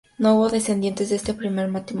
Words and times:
No 0.17 0.33
hubo 0.35 0.49
descendientes 0.49 1.11
de 1.11 1.17
este 1.17 1.35
primer 1.35 1.67
matrimonio. 1.67 1.89